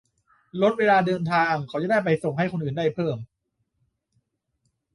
[0.61, 3.17] -ลดเวลาเดินทาง เขาจะได้ไปส่งให้คนอื่นได้เพิ่ม